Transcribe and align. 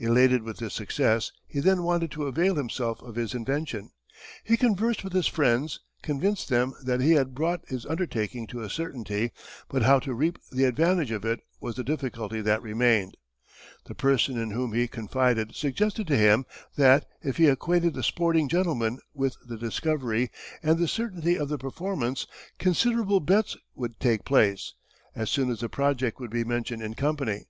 Elated 0.00 0.42
with 0.42 0.56
this 0.58 0.74
success, 0.74 1.30
he 1.46 1.60
then 1.60 1.84
wanted 1.84 2.10
to 2.10 2.24
avail 2.26 2.56
himself 2.56 3.00
of 3.00 3.14
his 3.14 3.32
invention. 3.32 3.92
He 4.42 4.56
conversed 4.56 5.04
with 5.04 5.12
his 5.12 5.28
friends, 5.28 5.78
convinced 6.02 6.48
them 6.48 6.74
that 6.82 7.00
he 7.00 7.12
had 7.12 7.32
brought 7.32 7.60
his 7.68 7.86
undertaking 7.86 8.48
to 8.48 8.62
a 8.62 8.68
certainty; 8.70 9.30
but 9.68 9.82
how 9.84 10.00
to 10.00 10.14
reap 10.14 10.40
the 10.50 10.64
advantage 10.64 11.12
of 11.12 11.24
it 11.24 11.38
was 11.60 11.76
the 11.76 11.84
difficulty 11.84 12.40
that 12.40 12.60
remained. 12.60 13.16
The 13.86 13.94
person 13.94 14.36
in 14.36 14.50
whom 14.50 14.72
he 14.72 14.88
confided 14.88 15.54
suggested 15.54 16.08
to 16.08 16.16
him, 16.16 16.44
that, 16.76 17.06
if 17.22 17.36
he 17.36 17.46
acquainted 17.46 17.94
the 17.94 18.02
sporting 18.02 18.48
Gentlemen 18.48 18.98
with 19.14 19.36
the 19.46 19.56
discovery, 19.56 20.32
and 20.60 20.78
the 20.80 20.88
certainty 20.88 21.38
of 21.38 21.48
the 21.48 21.56
performance, 21.56 22.26
considerable 22.58 23.20
betts 23.20 23.56
would 23.76 24.00
take 24.00 24.24
place, 24.24 24.74
as 25.14 25.30
soon 25.30 25.48
as 25.52 25.60
the 25.60 25.68
project 25.68 26.18
would 26.18 26.30
be 26.32 26.42
mentioned 26.42 26.82
in 26.82 26.94
company. 26.94 27.44